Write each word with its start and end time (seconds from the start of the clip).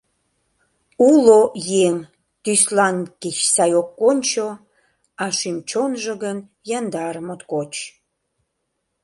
Уло 1.11 1.39
еҥ, 1.85 1.95
тӱслан 2.43 2.97
кеч 3.21 3.37
сай 3.53 3.71
ок 3.81 3.89
кончо, 3.99 4.47
А 5.23 5.25
шӱм-чонжо 5.37 6.13
гын 6.23 6.37
яндар 6.77 7.15
моткоч. 7.27 7.71